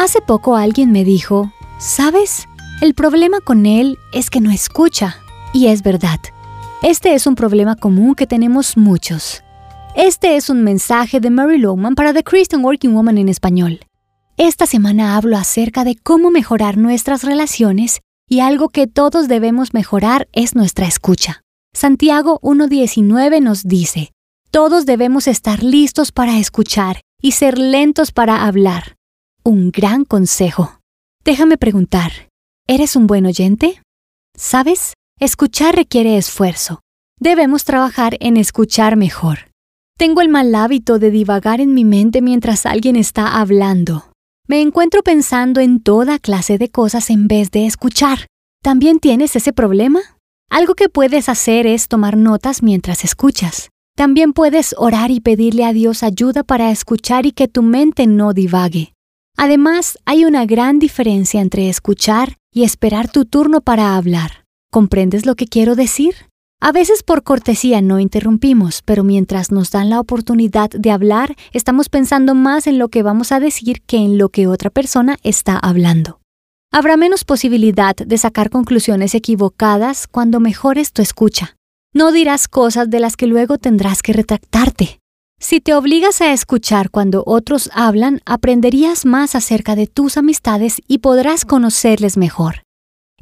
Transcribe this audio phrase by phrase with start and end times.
[0.00, 2.48] Hace poco alguien me dijo, ¿sabes?
[2.80, 5.18] El problema con él es que no escucha.
[5.52, 6.18] Y es verdad.
[6.82, 9.42] Este es un problema común que tenemos muchos.
[9.94, 13.80] Este es un mensaje de Mary Lowman para The Christian Working Woman en español.
[14.38, 20.28] Esta semana hablo acerca de cómo mejorar nuestras relaciones y algo que todos debemos mejorar
[20.32, 21.42] es nuestra escucha.
[21.74, 24.12] Santiago 1.19 nos dice,
[24.50, 28.96] todos debemos estar listos para escuchar y ser lentos para hablar.
[29.42, 30.78] Un gran consejo.
[31.24, 32.12] Déjame preguntar,
[32.66, 33.80] ¿eres un buen oyente?
[34.36, 34.92] ¿Sabes?
[35.18, 36.80] Escuchar requiere esfuerzo.
[37.18, 39.50] Debemos trabajar en escuchar mejor.
[39.96, 44.12] Tengo el mal hábito de divagar en mi mente mientras alguien está hablando.
[44.46, 48.26] Me encuentro pensando en toda clase de cosas en vez de escuchar.
[48.62, 50.00] ¿También tienes ese problema?
[50.50, 53.70] Algo que puedes hacer es tomar notas mientras escuchas.
[53.96, 58.34] También puedes orar y pedirle a Dios ayuda para escuchar y que tu mente no
[58.34, 58.92] divague.
[59.42, 64.44] Además, hay una gran diferencia entre escuchar y esperar tu turno para hablar.
[64.70, 66.14] ¿Comprendes lo que quiero decir?
[66.60, 71.88] A veces por cortesía no interrumpimos, pero mientras nos dan la oportunidad de hablar, estamos
[71.88, 75.56] pensando más en lo que vamos a decir que en lo que otra persona está
[75.56, 76.20] hablando.
[76.70, 81.56] Habrá menos posibilidad de sacar conclusiones equivocadas cuando mejores tu escucha.
[81.94, 85.00] No dirás cosas de las que luego tendrás que retractarte.
[85.42, 90.98] Si te obligas a escuchar cuando otros hablan, aprenderías más acerca de tus amistades y
[90.98, 92.62] podrás conocerles mejor.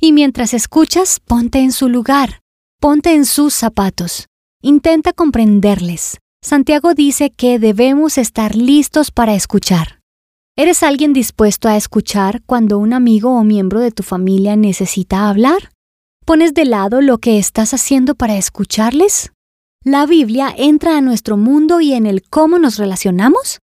[0.00, 2.40] Y mientras escuchas, ponte en su lugar.
[2.80, 4.26] Ponte en sus zapatos.
[4.60, 6.18] Intenta comprenderles.
[6.42, 10.00] Santiago dice que debemos estar listos para escuchar.
[10.56, 15.70] ¿Eres alguien dispuesto a escuchar cuando un amigo o miembro de tu familia necesita hablar?
[16.24, 19.30] ¿Pones de lado lo que estás haciendo para escucharles?
[19.90, 23.60] ¿La Biblia entra a nuestro mundo y en el cómo nos relacionamos?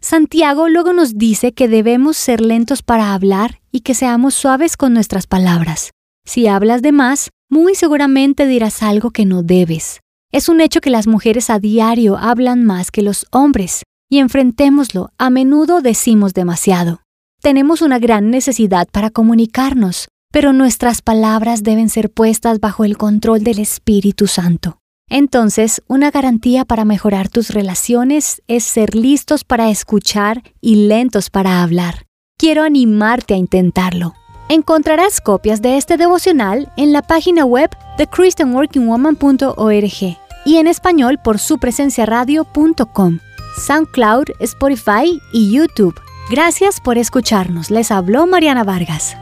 [0.00, 4.92] Santiago luego nos dice que debemos ser lentos para hablar y que seamos suaves con
[4.92, 5.92] nuestras palabras.
[6.24, 10.00] Si hablas de más, muy seguramente dirás algo que no debes.
[10.32, 15.10] Es un hecho que las mujeres a diario hablan más que los hombres, y enfrentémoslo,
[15.16, 17.02] a menudo decimos demasiado.
[17.40, 23.44] Tenemos una gran necesidad para comunicarnos, pero nuestras palabras deben ser puestas bajo el control
[23.44, 24.77] del Espíritu Santo.
[25.08, 31.62] Entonces, una garantía para mejorar tus relaciones es ser listos para escuchar y lentos para
[31.62, 32.06] hablar.
[32.38, 34.14] Quiero animarte a intentarlo.
[34.48, 41.38] Encontrarás copias de este devocional en la página web de christianworkingwoman.org y en español por
[41.38, 43.18] su presencia radio.com,
[43.58, 46.00] SoundCloud, Spotify y YouTube.
[46.30, 47.70] Gracias por escucharnos.
[47.70, 49.16] Les habló Mariana Vargas.